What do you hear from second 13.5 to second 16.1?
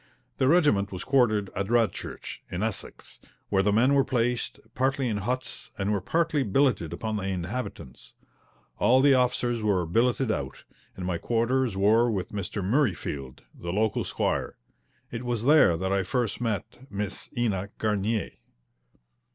the local squire. It was there that I